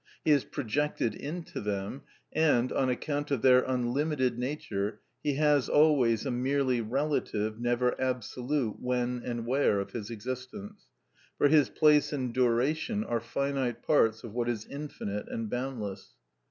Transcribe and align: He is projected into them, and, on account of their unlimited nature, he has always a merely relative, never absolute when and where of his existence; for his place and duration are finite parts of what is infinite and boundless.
He 0.25 0.31
is 0.31 0.45
projected 0.45 1.13
into 1.13 1.61
them, 1.61 2.01
and, 2.33 2.71
on 2.71 2.89
account 2.89 3.29
of 3.29 3.43
their 3.43 3.61
unlimited 3.61 4.35
nature, 4.35 4.99
he 5.21 5.35
has 5.35 5.69
always 5.69 6.25
a 6.25 6.31
merely 6.31 6.81
relative, 6.81 7.59
never 7.61 7.93
absolute 8.01 8.79
when 8.79 9.21
and 9.23 9.45
where 9.45 9.79
of 9.79 9.91
his 9.91 10.09
existence; 10.09 10.87
for 11.37 11.49
his 11.49 11.69
place 11.69 12.11
and 12.11 12.33
duration 12.33 13.03
are 13.03 13.19
finite 13.21 13.83
parts 13.83 14.23
of 14.23 14.33
what 14.33 14.49
is 14.49 14.65
infinite 14.65 15.27
and 15.29 15.51
boundless. 15.51 16.15